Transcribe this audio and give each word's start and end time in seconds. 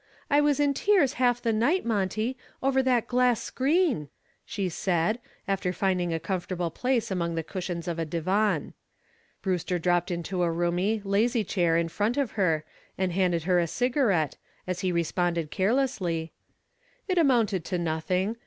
"I 0.31 0.41
was 0.41 0.59
in 0.59 0.73
tears 0.73 1.13
half 1.21 1.43
the 1.43 1.53
night, 1.53 1.85
Monty, 1.85 2.35
over 2.63 2.81
that 2.81 3.05
glass 3.05 3.39
screen," 3.39 4.09
she 4.43 4.67
said, 4.67 5.19
after 5.47 5.71
finding 5.71 6.11
a 6.11 6.19
comfortable 6.19 6.71
place 6.71 7.11
among 7.11 7.35
the 7.35 7.43
cushions 7.43 7.87
of 7.87 7.99
a 7.99 8.05
divan. 8.05 8.73
Brewster 9.43 9.77
dropped 9.77 10.09
into 10.09 10.41
a 10.41 10.49
roomy, 10.51 11.03
lazy 11.05 11.43
chair 11.43 11.77
in 11.77 11.87
front 11.87 12.17
of 12.17 12.31
her 12.31 12.65
and 12.97 13.11
handed 13.11 13.43
her 13.43 13.59
a 13.59 13.67
cigarette, 13.67 14.37
as 14.65 14.79
he 14.79 14.91
responded 14.91 15.51
carelessly: 15.51 16.31
"It 17.07 17.19
amounted 17.19 17.63
to 17.65 17.77
nothing. 17.77 18.37